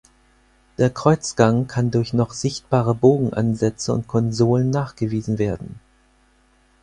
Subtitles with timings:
[0.79, 5.79] Der Kreuzgang kann durch noch sichtbare Bogenansätze und Konsolen nachgewiesen werden.